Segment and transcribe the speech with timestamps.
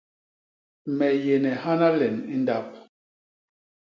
[0.97, 2.71] Me yéne hana len i ndap.